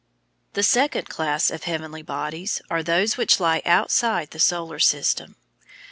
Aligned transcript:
The 0.53 0.63
second 0.63 1.09
class 1.09 1.51
of 1.51 1.65
heavenly 1.65 2.01
bodies 2.01 2.59
are 2.71 2.81
those 2.81 3.17
which 3.17 3.39
lie 3.39 3.61
outside 3.65 4.31
the 4.31 4.39
solar 4.39 4.79
system. 4.79 5.35